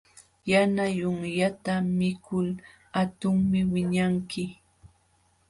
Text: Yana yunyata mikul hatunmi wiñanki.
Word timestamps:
Yana 0.51 0.85
yunyata 0.99 1.73
mikul 1.99 2.47
hatunmi 2.93 3.59
wiñanki. 3.71 4.43